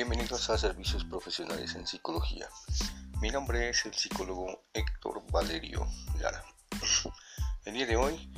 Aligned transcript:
Bienvenidos 0.00 0.48
a 0.48 0.56
Servicios 0.56 1.04
Profesionales 1.04 1.74
en 1.74 1.86
Psicología. 1.86 2.48
Mi 3.20 3.28
nombre 3.28 3.68
es 3.68 3.84
el 3.84 3.92
psicólogo 3.92 4.62
Héctor 4.72 5.22
Valerio 5.30 5.86
Lara. 6.18 6.42
El 7.66 7.74
día 7.74 7.84
de 7.84 7.96
hoy 7.96 8.32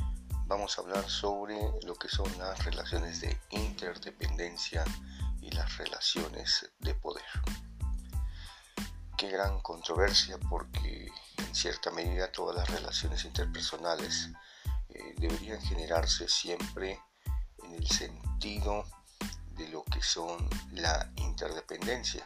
vamos 0.47 0.77
a 0.77 0.81
hablar 0.83 1.09
sobre 1.09 1.55
lo 1.85 1.95
que 1.95 2.09
son 2.09 2.27
las 2.37 2.65
relaciones 2.65 3.21
de 3.21 3.39
interdependencia 3.51 4.83
y 5.41 5.53
las 5.53 5.77
relaciones 5.77 6.69
de 6.81 6.97
poder. 6.97 7.23
Qué 9.17 9.31
gran 9.31 9.61
controversia 9.61 10.39
porque 10.51 11.13
en 11.39 11.55
cierta 11.55 11.93
medida 11.93 12.33
todas 12.33 12.57
las 12.57 12.69
relaciones 12.71 13.25
interpersonales 13.25 14.31
eh, 14.89 15.15
deberían 15.17 15.61
generarse 15.61 16.27
siempre 16.27 16.99
en 17.63 17.75
el 17.75 17.87
sentido 17.87 18.85
de 19.57 19.69
lo 19.69 19.85
que 19.85 20.03
son 20.03 20.49
la 20.73 21.11
interdependencia. 21.17 22.25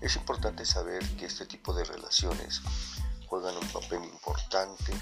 Es 0.00 0.16
importante 0.16 0.64
saber 0.64 1.06
que 1.16 1.26
este 1.26 1.46
tipo 1.46 1.74
de 1.74 1.84
relaciones 1.84 2.62
juegan 3.26 3.56
un 3.56 3.68
papel 3.68 4.04
importante 4.04 4.92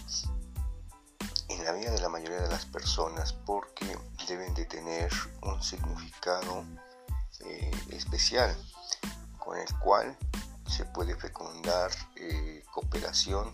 en 1.49 1.65
la 1.65 1.73
vida 1.73 1.91
de 1.91 2.01
la 2.01 2.09
mayoría 2.09 2.41
de 2.41 2.49
las 2.49 2.67
personas 2.67 3.33
porque 3.33 3.97
deben 4.27 4.55
de 4.55 4.67
tener 4.67 5.11
un 5.43 5.63
significado 5.63 6.65
eh, 7.41 7.71
especial 7.91 8.55
con 9.39 9.57
el 9.57 9.79
cual 9.79 10.17
se 10.67 10.85
puede 10.85 11.17
fecundar 11.17 11.91
eh, 12.17 12.63
cooperación, 12.73 13.53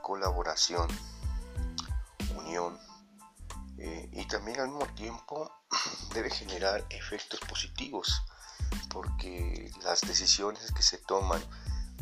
colaboración, 0.00 0.88
unión 2.36 2.78
eh, 3.78 4.10
y 4.12 4.26
también 4.26 4.60
al 4.60 4.68
mismo 4.68 4.86
tiempo 4.94 5.50
debe 6.14 6.30
generar 6.30 6.84
efectos 6.90 7.40
positivos 7.40 8.22
porque 8.90 9.70
las 9.82 10.00
decisiones 10.02 10.72
que 10.72 10.82
se 10.82 10.98
toman 10.98 11.42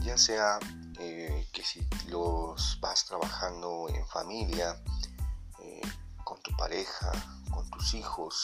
ya 0.00 0.16
sea 0.16 0.58
eh, 0.98 1.48
que 1.52 1.64
si 1.64 1.86
los 2.08 2.78
vas 2.80 3.04
trabajando 3.04 3.88
en 3.88 4.06
familia 4.06 4.80
eh, 5.60 5.80
con 6.24 6.40
tu 6.42 6.56
pareja 6.56 7.10
con 7.50 7.68
tus 7.70 7.94
hijos 7.94 8.42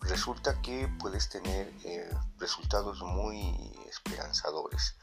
resulta 0.00 0.60
que 0.62 0.88
puedes 0.98 1.28
tener 1.28 1.72
resultados 2.38 3.02
muy 3.02 3.72
esperanzadores. 3.88 4.96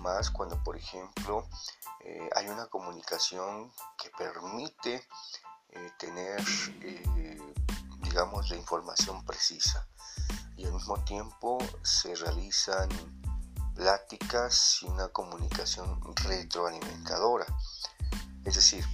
Más 0.00 0.30
cuando 0.30 0.62
por 0.62 0.76
ejemplo 0.76 1.48
hay 2.34 2.48
una 2.48 2.66
comunicación 2.66 3.72
que 3.96 4.10
permite 4.10 5.06
tener 5.98 6.42
digamos, 8.10 8.50
la 8.50 8.56
información 8.56 9.24
precisa 9.24 9.86
y 10.56 10.66
al 10.66 10.72
mismo 10.72 11.02
tiempo 11.04 11.58
se 11.82 12.14
realizan 12.16 12.88
pláticas 13.76 14.78
y 14.82 14.86
una 14.86 15.08
comunicación 15.08 16.00
retroalimentadora. 16.16 17.46
Es 18.44 18.56
decir, 18.56 18.84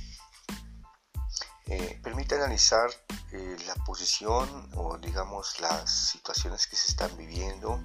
eh, 1.65 1.99
permite 2.03 2.35
analizar 2.35 2.91
eh, 3.33 3.57
la 3.67 3.75
posición 3.87 4.71
o 4.77 4.99
digamos 4.99 5.59
las 5.61 5.91
situaciones 5.91 6.67
que 6.67 6.77
se 6.77 6.89
están 6.89 7.17
viviendo, 7.17 7.81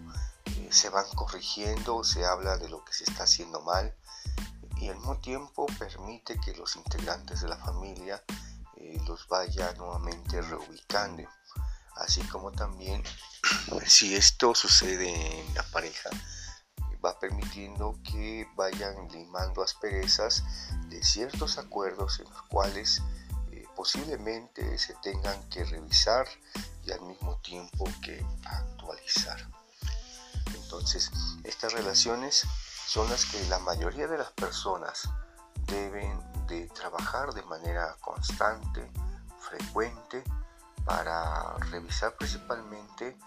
eh, 0.45 0.68
se 0.70 0.90
van 0.90 1.06
corrigiendo, 1.16 2.04
se 2.04 2.26
habla 2.26 2.58
de 2.58 2.68
lo 2.68 2.84
que 2.84 2.94
se 2.94 3.06
está 3.06 3.23
haciendo 3.23 3.62
mal 3.62 3.95
y 4.76 4.90
al 4.90 4.98
mismo 4.98 5.18
tiempo 5.20 5.66
permite 5.80 6.38
que 6.42 6.54
los 6.56 6.76
integrantes 6.76 7.42
de 7.42 7.48
la 7.48 7.58
familia 7.58 8.22
los 9.08 9.28
vaya 9.28 9.73
nuevamente 9.73 10.42
reubicando. 10.42 11.23
Así 11.95 12.22
como 12.23 12.52
también 12.52 13.04
si 13.86 14.16
esto 14.16 14.55
sucede 14.55 15.39
en 15.42 15.54
la 15.54 15.64
pareja, 15.64 16.10
va 17.04 17.20
permitiendo 17.20 18.00
que 18.04 18.48
vayan 18.55 19.08
limando 19.10 19.64
asperezas 19.64 20.44
de 20.88 21.04
ciertos 21.04 21.58
acuerdos 21.58 22.20
en 22.20 22.30
los 22.30 22.42
cuales 22.44 23.02
eh, 23.52 23.66
posiblemente 23.76 24.78
se 24.78 24.94
tengan 25.02 25.50
que 25.50 25.64
revisar 25.64 26.28
y 26.86 26.92
al 26.92 27.02
mismo 27.02 27.38
tiempo 27.38 27.86
que 28.04 28.23
actualizar. 28.45 29.38
Entonces, 30.54 31.11
estas 31.44 31.73
relaciones 31.73 32.45
son 32.88 33.10
las 33.10 33.26
que 33.26 33.44
la 33.45 33.60
mayoría 33.60 34.08
de 34.08 34.17
las 34.17 34.32
personas 34.32 35.10
deben 35.71 36.20
de 36.48 36.67
trabajar 36.67 37.33
de 37.33 37.43
manera 37.43 37.95
constante, 38.02 38.92
frecuente, 39.39 40.21
para 40.86 41.55
revisar 41.71 42.15
principalmente 42.17 43.17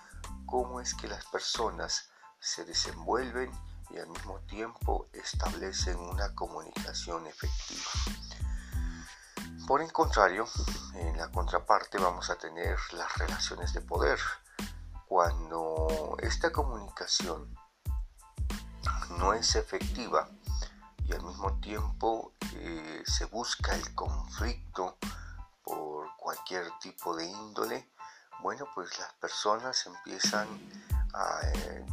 cómo 0.45 0.81
es 0.81 0.95
que 0.95 1.09
las 1.09 1.25
personas 1.27 2.11
se 2.39 2.67
desenvuelven 2.67 3.51
y 3.91 3.99
al 3.99 4.09
mismo 4.09 4.41
tiempo 4.41 5.09
establecen 5.13 5.99
una 5.99 6.35
comunicación 6.35 7.27
efectiva. 7.27 7.91
Por 9.67 9.81
el 9.81 9.91
contrario, 9.93 10.47
en 10.95 11.17
la 11.17 11.31
contraparte 11.31 11.97
vamos 11.97 12.29
a 12.29 12.37
tener 12.37 12.79
las 12.93 13.17
relaciones 13.17 13.73
de 13.73 13.81
poder. 13.81 14.19
Cuando 15.07 16.17
esta 16.21 16.53
comunicación 16.53 17.55
no 19.19 19.33
es 19.33 19.57
efectiva, 19.57 20.29
y 21.05 21.13
al 21.13 21.23
mismo 21.23 21.59
tiempo 21.61 22.33
eh, 22.55 23.03
se 23.07 23.27
busca 23.27 23.75
el 23.75 23.95
conflicto 23.95 24.99
por 25.63 26.17
cualquier 26.17 26.67
tipo 26.81 27.15
de 27.15 27.27
índole, 27.27 27.91
bueno, 28.43 28.67
pues 28.75 28.99
las 28.99 29.13
personas 29.15 29.87
empiezan 29.87 30.49
a 31.13 31.41
eh, 31.53 31.87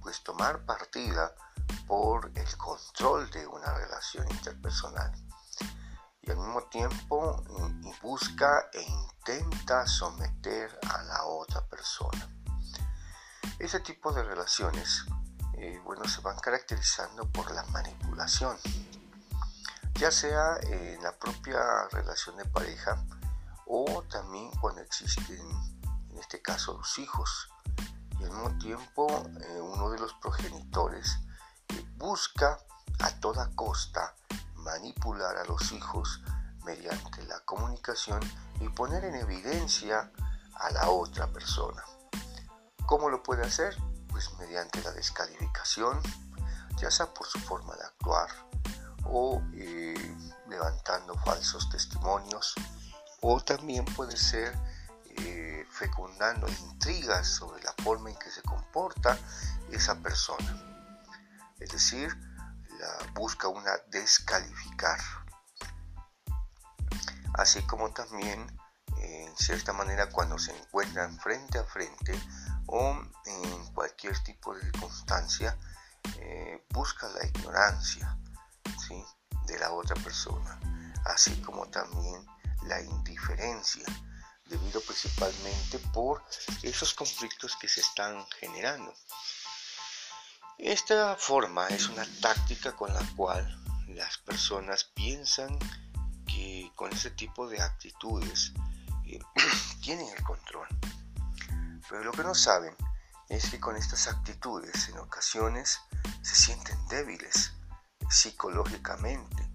pues 0.00 0.22
tomar 0.22 0.64
partida 0.64 1.32
por 1.86 2.30
el 2.34 2.56
control 2.56 3.30
de 3.30 3.46
una 3.46 3.74
relación 3.74 4.28
interpersonal 4.30 5.12
y 6.22 6.30
al 6.30 6.36
mismo 6.36 6.62
tiempo 6.64 7.42
mm, 7.48 7.90
busca 8.02 8.68
e 8.72 8.82
intenta 8.82 9.86
someter 9.86 10.78
a 10.90 11.02
la 11.04 11.24
otra 11.24 11.64
persona. 11.66 12.28
Ese 13.58 13.80
tipo 13.80 14.12
de 14.12 14.22
relaciones 14.22 15.04
eh, 15.60 15.80
bueno, 15.84 16.04
se 16.08 16.20
van 16.20 16.38
caracterizando 16.38 17.26
por 17.30 17.50
la 17.52 17.64
manipulación, 17.64 18.56
ya 19.94 20.10
sea 20.10 20.56
en 20.62 21.02
la 21.02 21.12
propia 21.18 21.60
relación 21.90 22.36
de 22.36 22.44
pareja 22.44 23.04
o 23.66 24.02
también 24.10 24.50
cuando 24.60 24.80
existen, 24.80 25.40
en 26.10 26.18
este 26.18 26.40
caso, 26.40 26.78
los 26.78 26.98
hijos. 26.98 27.50
Y 28.18 28.24
al 28.24 28.30
mismo 28.30 28.58
tiempo, 28.58 29.06
eh, 29.40 29.60
uno 29.60 29.90
de 29.90 29.98
los 29.98 30.14
progenitores 30.14 31.18
busca 31.96 32.58
a 33.00 33.10
toda 33.20 33.50
costa 33.54 34.14
manipular 34.54 35.36
a 35.36 35.44
los 35.44 35.72
hijos 35.72 36.22
mediante 36.64 37.24
la 37.24 37.40
comunicación 37.40 38.20
y 38.60 38.68
poner 38.68 39.04
en 39.04 39.14
evidencia 39.14 40.10
a 40.54 40.70
la 40.70 40.88
otra 40.90 41.26
persona. 41.28 41.82
¿Cómo 42.86 43.10
lo 43.10 43.22
puede 43.22 43.42
hacer? 43.42 43.76
Pues 44.18 44.36
mediante 44.36 44.82
la 44.82 44.90
descalificación, 44.90 46.02
ya 46.76 46.90
sea 46.90 47.06
por 47.14 47.24
su 47.28 47.38
forma 47.38 47.76
de 47.76 47.84
actuar 47.84 48.28
o 49.04 49.40
eh, 49.54 50.16
levantando 50.48 51.16
falsos 51.18 51.70
testimonios, 51.70 52.56
o 53.20 53.40
también 53.40 53.84
puede 53.84 54.16
ser 54.16 54.58
eh, 55.18 55.64
fecundando 55.70 56.48
intrigas 56.48 57.28
sobre 57.28 57.62
la 57.62 57.72
forma 57.84 58.10
en 58.10 58.16
que 58.16 58.28
se 58.32 58.42
comporta 58.42 59.16
esa 59.70 59.94
persona. 60.00 60.64
Es 61.60 61.70
decir, 61.70 62.12
la 62.80 63.12
busca 63.12 63.46
una 63.46 63.70
descalificar. 63.86 64.98
Así 67.34 67.62
como 67.68 67.92
también, 67.92 68.58
en 68.96 69.36
cierta 69.36 69.72
manera, 69.72 70.10
cuando 70.10 70.40
se 70.40 70.58
encuentran 70.58 71.16
frente 71.20 71.58
a 71.58 71.62
frente, 71.62 72.20
o 72.68 73.00
cualquier 74.08 74.24
tipo 74.24 74.54
de 74.54 74.62
circunstancia 74.62 75.58
eh, 76.18 76.64
busca 76.70 77.08
la 77.08 77.26
ignorancia 77.26 78.16
de 79.46 79.58
la 79.58 79.72
otra 79.72 79.94
persona, 79.96 80.58
así 81.06 81.34
como 81.42 81.66
también 81.68 82.24
la 82.64 82.80
indiferencia, 82.80 83.84
debido 84.46 84.80
principalmente 84.82 85.78
por 85.92 86.22
esos 86.62 86.94
conflictos 86.94 87.56
que 87.56 87.68
se 87.68 87.80
están 87.80 88.26
generando. 88.40 88.94
Esta 90.58 91.16
forma 91.16 91.66
es 91.68 91.88
una 91.88 92.06
táctica 92.20 92.76
con 92.76 92.92
la 92.92 93.02
cual 93.16 93.44
las 93.88 94.18
personas 94.18 94.84
piensan 94.84 95.58
que 96.26 96.70
con 96.74 96.92
ese 96.92 97.10
tipo 97.10 97.48
de 97.48 97.60
actitudes 97.60 98.52
eh, 99.06 99.18
tienen 99.82 100.08
el 100.16 100.22
control 100.22 100.68
pero 101.88 102.04
lo 102.04 102.12
que 102.12 102.22
no 102.22 102.34
saben 102.34 102.74
es 103.28 103.50
que 103.50 103.60
con 103.60 103.76
estas 103.76 104.08
actitudes 104.08 104.88
en 104.88 104.98
ocasiones 104.98 105.80
se 106.22 106.34
sienten 106.34 106.78
débiles 106.88 107.52
psicológicamente. 108.08 109.50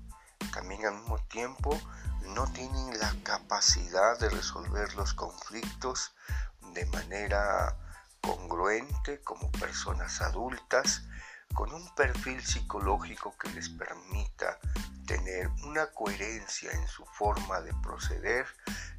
También 0.54 0.86
al 0.86 0.96
mismo 0.96 1.18
tiempo 1.28 1.80
no 2.28 2.52
tienen 2.52 3.00
la 3.00 3.14
capacidad 3.24 4.20
de 4.20 4.30
resolver 4.30 4.94
los 4.96 5.14
conflictos 5.14 6.14
de 6.74 6.86
manera 6.88 7.78
congruente 8.22 9.22
como 9.22 9.52
personas 9.52 10.22
adultas 10.22 11.04
con 11.54 11.74
un 11.74 11.88
perfil 11.96 12.44
psicológico 12.44 13.36
que 13.38 13.50
les 13.50 13.70
permita 13.70 14.60
tener 15.06 15.48
una 15.66 15.88
coherencia 15.92 16.72
en 16.72 16.88
su 16.88 17.06
forma 17.06 17.62
de 17.62 17.74
proceder, 17.82 18.46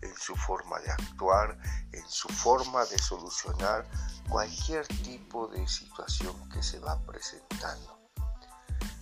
en 0.02 0.14
su 0.16 0.36
forma 0.36 0.78
de 0.80 0.90
actuar, 0.90 1.58
en 1.92 2.08
su 2.08 2.28
forma 2.28 2.84
de 2.86 2.98
solucionar 2.98 3.86
cualquier 4.28 4.86
tipo 4.86 5.48
de 5.48 5.66
situación 5.66 6.48
que 6.50 6.62
se 6.62 6.78
va 6.78 7.00
presentando. 7.00 7.98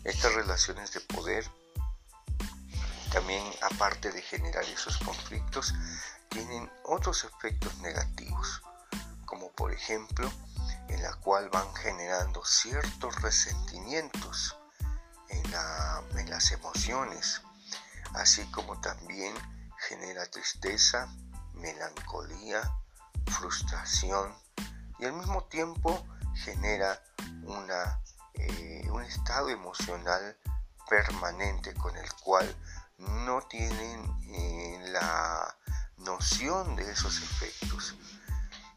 Estas 0.05 0.35
relaciones 0.35 0.93
de 0.93 1.01
poder 1.01 1.45
también, 3.13 3.45
aparte 3.61 4.11
de 4.11 4.23
generar 4.23 4.65
esos 4.65 4.97
conflictos, 4.99 5.75
tienen 6.31 6.71
otros 6.85 7.25
efectos 7.25 7.77
negativos, 7.79 8.63
como 9.27 9.53
por 9.53 9.71
ejemplo, 9.71 10.33
en 10.89 11.03
la 11.03 11.15
cual 11.15 11.49
van 11.51 11.75
generando 11.75 12.45
ciertos 12.45 13.21
resentimientos 13.23 14.57
en, 15.29 15.51
las 16.31 16.53
emociones, 16.53 17.43
así 18.15 18.45
como 18.51 18.81
también 18.81 19.35
genera 19.89 20.25
tristeza, 20.27 21.09
melancolía, 21.55 22.63
frustración 23.27 24.35
y 24.99 25.05
al 25.05 25.13
mismo 25.13 25.45
tiempo 25.45 26.07
genera 26.35 27.03
una, 27.45 28.01
eh, 28.35 28.89
un 28.91 29.03
estado 29.03 29.51
emocional 29.51 30.37
permanente 30.89 31.75
con 31.75 31.97
el 31.97 32.13
cual 32.15 32.57
no 32.99 33.43
tienen 33.43 34.05
eh, 34.29 34.81
la 34.91 35.57
noción 35.99 36.77
de 36.77 36.91
esos 36.91 37.21
efectos. 37.23 37.97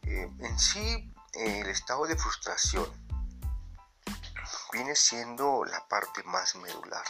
Eh, 0.03 0.29
en 0.39 0.59
sí, 0.59 1.13
el 1.35 1.67
estado 1.67 2.05
de 2.05 2.17
frustración 2.17 2.85
viene 4.71 4.95
siendo 4.95 5.63
la 5.65 5.87
parte 5.87 6.23
más 6.23 6.55
medular, 6.55 7.05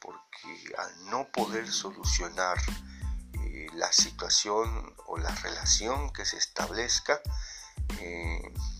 porque 0.00 0.74
al 0.78 1.06
no 1.10 1.26
poder 1.28 1.70
solucionar 1.70 2.58
eh, 3.32 3.66
la 3.74 3.92
situación 3.92 4.94
o 5.06 5.18
la 5.18 5.30
relación 5.36 6.12
que 6.12 6.24
se 6.24 6.36
establezca 6.36 7.20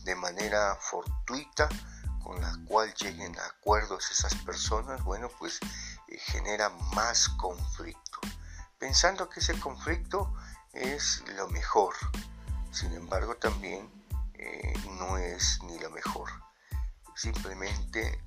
de 0.04 0.14
manera 0.14 0.76
fortuita, 0.80 1.68
con 2.22 2.40
la 2.40 2.52
cual 2.66 2.92
lleguen 2.94 3.38
a 3.38 3.46
acuerdos 3.46 4.10
esas 4.10 4.34
personas, 4.34 5.02
bueno, 5.02 5.30
pues 5.38 5.60
genera 6.08 6.68
más 6.94 7.28
conflicto, 7.30 8.20
pensando 8.78 9.28
que 9.28 9.40
ese 9.40 9.58
conflicto 9.58 10.32
es 10.72 11.22
lo 11.36 11.48
mejor. 11.48 11.94
Sin 12.70 12.92
embargo, 12.92 13.36
también 13.36 13.90
mejor. 15.94 16.30
Simplemente 17.16 18.22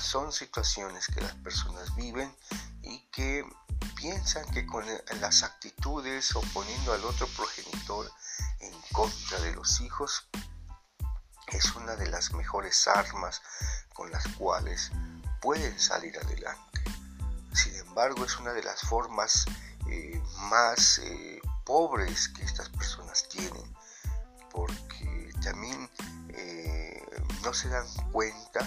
son 0.00 0.32
situaciones 0.32 1.06
que 1.08 1.20
las 1.20 1.34
personas 1.34 1.94
viven 1.96 2.34
y 2.82 3.00
que 3.10 3.44
piensan 3.96 4.44
que 4.52 4.64
con 4.64 4.84
las 5.20 5.42
actitudes 5.42 6.34
o 6.36 6.40
poniendo 6.54 6.92
al 6.92 7.04
otro 7.04 7.26
progenitor 7.36 8.10
en 8.60 8.72
contra 8.92 9.40
de 9.40 9.54
los 9.54 9.80
hijos 9.80 10.28
es 11.48 11.74
una 11.74 11.96
de 11.96 12.08
las 12.08 12.32
mejores 12.32 12.86
armas 12.86 13.42
con 13.94 14.10
las 14.10 14.26
cuales 14.36 14.92
pueden 15.40 15.78
salir 15.78 16.16
adelante. 16.18 16.82
Sin 17.54 17.74
embargo, 17.76 18.24
es 18.24 18.38
una 18.38 18.52
de 18.52 18.62
las 18.62 18.80
formas 18.82 19.46
eh, 19.88 20.22
más 20.50 20.98
eh, 20.98 21.40
pobres 21.64 22.28
que 22.28 22.44
estas 22.44 22.68
personas 22.68 23.28
tienen, 23.28 23.74
porque 24.50 25.32
también 25.42 25.90
no 27.48 27.54
se 27.54 27.70
dan 27.70 27.86
cuenta 28.12 28.60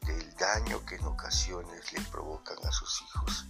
del 0.00 0.34
daño 0.36 0.82
que 0.86 0.94
en 0.94 1.04
ocasiones 1.04 1.92
le 1.92 2.00
provocan 2.06 2.56
a 2.66 2.72
sus 2.72 3.02
hijos. 3.02 3.46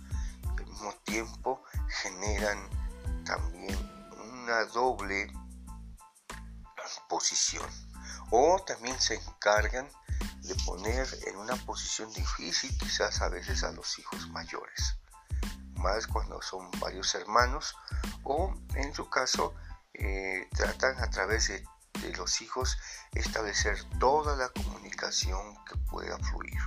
Al 0.49 0.67
mismo 0.67 0.93
tiempo 1.05 1.63
generan 2.03 2.59
también 3.25 3.79
una 4.33 4.65
doble 4.65 5.33
posición 7.09 7.71
o 8.33 8.61
también 8.67 9.01
se 9.01 9.15
encargan 9.15 9.89
de 10.41 10.57
poner 10.67 11.07
en 11.29 11.37
una 11.37 11.55
posición 11.55 12.13
difícil 12.13 12.77
quizás 12.77 13.23
a 13.23 13.29
veces 13.29 13.63
a 13.63 13.71
los 13.71 13.97
hijos 14.01 14.29
mayores, 14.31 14.97
más 15.77 16.09
cuando 16.09 16.43
son 16.43 16.69
varios 16.81 17.15
hermanos 17.15 17.77
o 18.25 18.53
en 18.75 18.93
su 18.93 19.09
caso 19.09 19.55
eh, 19.93 20.49
tratan 20.51 20.99
a 21.01 21.09
través 21.11 21.47
de, 21.47 21.65
de 22.05 22.15
los 22.17 22.43
hijos 22.43 22.77
establecer 23.13 23.83
toda 23.99 24.37
la 24.37 24.51
comunicación 24.51 25.57
que 25.65 25.77
pueda 25.91 26.19
fluir. 26.19 26.61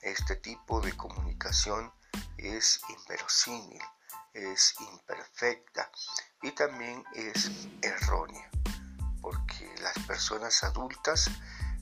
Este 0.00 0.36
tipo 0.36 0.80
de 0.80 0.96
comunicación 0.96 1.92
es 2.38 2.80
inverosímil, 2.88 3.82
es 4.32 4.74
imperfecta 4.80 5.90
y 6.42 6.52
también 6.52 7.04
es 7.14 7.50
errónea, 7.82 8.50
porque 9.20 9.74
las 9.82 9.98
personas 10.06 10.64
adultas 10.64 11.30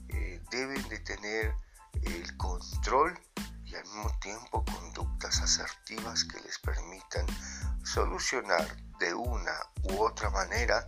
eh, 0.09 0.41
deben 0.51 0.87
de 0.89 0.99
tener 0.99 1.55
el 2.03 2.35
control 2.35 3.17
y 3.63 3.75
al 3.75 3.85
mismo 3.85 4.11
tiempo 4.19 4.65
conductas 4.65 5.39
asertivas 5.39 6.25
que 6.25 6.41
les 6.41 6.59
permitan 6.59 7.25
solucionar 7.85 8.88
de 8.99 9.13
una 9.13 9.53
u 9.83 10.03
otra 10.03 10.29
manera 10.29 10.87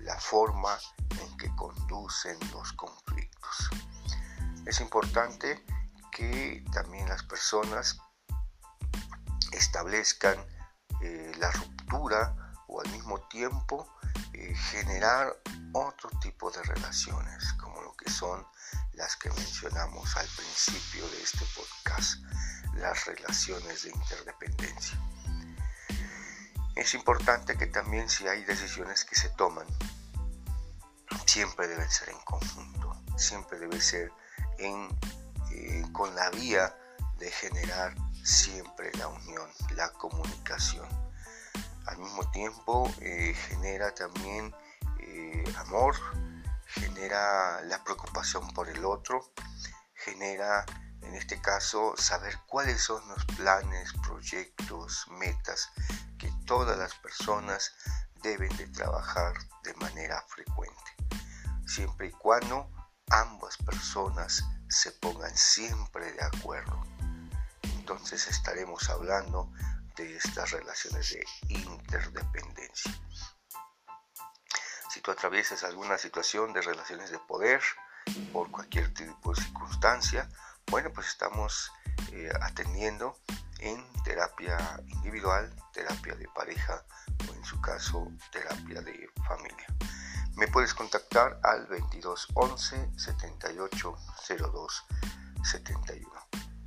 la 0.00 0.18
forma 0.18 0.78
en 1.20 1.36
que 1.36 1.54
conducen 1.56 2.38
los 2.52 2.72
conflictos. 2.72 3.70
Es 4.66 4.80
importante 4.80 5.64
que 6.10 6.64
también 6.72 7.08
las 7.08 7.22
personas 7.22 7.98
establezcan 9.52 10.38
eh, 11.02 11.32
la 11.38 11.50
ruptura 11.50 12.54
o 12.68 12.80
al 12.80 12.90
mismo 12.90 13.20
tiempo 13.28 13.86
eh, 14.32 14.54
generar 14.54 15.36
otro 15.72 16.10
tipo 16.20 16.50
de 16.50 16.62
relaciones 16.62 17.52
como 17.54 17.80
lo 17.82 17.94
que 17.96 18.10
son 18.10 18.46
las 18.92 19.16
que 19.16 19.30
mencionamos 19.30 20.16
al 20.16 20.26
principio 20.26 21.08
de 21.08 21.22
este 21.22 21.44
podcast, 21.56 22.22
las 22.74 23.06
relaciones 23.06 23.84
de 23.84 23.90
interdependencia. 23.90 24.98
Es 26.80 26.94
importante 26.94 27.58
que 27.58 27.66
también 27.66 28.08
si 28.08 28.26
hay 28.26 28.42
decisiones 28.44 29.04
que 29.04 29.14
se 29.14 29.28
toman, 29.28 29.66
siempre 31.26 31.68
deben 31.68 31.90
ser 31.90 32.08
en 32.08 32.18
conjunto, 32.20 32.96
siempre 33.18 33.58
debe 33.58 33.78
ser 33.82 34.10
en, 34.56 34.88
eh, 35.52 35.82
con 35.92 36.14
la 36.14 36.30
vía 36.30 36.74
de 37.18 37.30
generar 37.30 37.94
siempre 38.24 38.90
la 38.94 39.08
unión, 39.08 39.46
la 39.76 39.92
comunicación. 39.92 40.88
Al 41.84 41.98
mismo 41.98 42.30
tiempo 42.30 42.90
eh, 43.02 43.34
genera 43.34 43.94
también 43.94 44.54
eh, 45.00 45.44
amor, 45.58 45.96
genera 46.64 47.60
la 47.60 47.84
preocupación 47.84 48.48
por 48.54 48.70
el 48.70 48.86
otro, 48.86 49.34
genera 49.92 50.64
en 51.02 51.14
este 51.14 51.42
caso 51.42 51.94
saber 51.98 52.38
cuáles 52.46 52.80
son 52.80 53.06
los 53.06 53.22
planes, 53.36 53.92
proyectos, 54.02 55.06
metas 55.10 55.70
todas 56.50 56.76
las 56.76 56.96
personas 56.96 57.72
deben 58.24 58.54
de 58.56 58.66
trabajar 58.66 59.34
de 59.62 59.72
manera 59.74 60.20
frecuente, 60.26 60.96
siempre 61.64 62.08
y 62.08 62.10
cuando 62.10 62.68
ambas 63.08 63.56
personas 63.58 64.42
se 64.68 64.90
pongan 64.90 65.36
siempre 65.36 66.10
de 66.10 66.24
acuerdo. 66.24 66.82
Entonces 67.62 68.26
estaremos 68.26 68.90
hablando 68.90 69.52
de 69.94 70.16
estas 70.16 70.50
relaciones 70.50 71.10
de 71.12 71.24
interdependencia. 71.50 73.00
Si 74.92 75.00
tú 75.02 75.12
atraviesas 75.12 75.62
alguna 75.62 75.98
situación 75.98 76.52
de 76.52 76.62
relaciones 76.62 77.12
de 77.12 77.20
poder 77.20 77.62
por 78.32 78.50
cualquier 78.50 78.92
tipo 78.92 79.32
de 79.32 79.40
circunstancia, 79.40 80.28
bueno, 80.66 80.90
pues 80.92 81.06
estamos 81.06 81.70
eh, 82.10 82.28
atendiendo 82.42 83.16
en 83.60 83.84
terapia 84.04 84.58
individual, 84.86 85.54
terapia 85.72 86.14
de 86.14 86.26
pareja 86.28 86.84
o 87.28 87.34
en 87.34 87.44
su 87.44 87.60
caso 87.60 88.10
terapia 88.32 88.80
de 88.82 89.08
familia. 89.26 89.66
Me 90.36 90.48
puedes 90.48 90.74
contactar 90.74 91.38
al 91.42 91.68
2211 91.68 92.90
7802 92.96 94.84
71. 95.42 96.10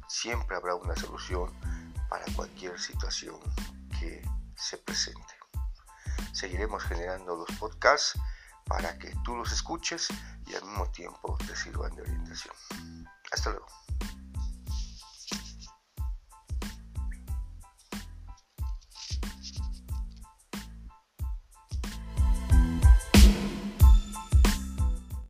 Siempre 0.08 0.56
habrá 0.56 0.76
una 0.76 0.96
solución 0.96 1.52
para 2.10 2.26
cualquier 2.36 2.80
situación 2.80 3.40
que 4.00 4.22
se 4.56 4.78
presente. 4.78 5.34
Seguiremos 6.32 6.84
generando 6.84 7.36
los 7.36 7.58
podcasts 7.58 8.20
para 8.66 8.98
que 8.98 9.14
tú 9.24 9.36
los 9.36 9.52
escuches 9.52 10.08
y 10.46 10.56
al 10.56 10.64
mismo 10.66 10.90
tiempo 10.92 11.38
te 11.48 11.56
sirvan 11.56 11.96
de 11.96 12.04
orientación. 12.04 12.56
Hasta 13.32 13.50
luego. 13.50 13.68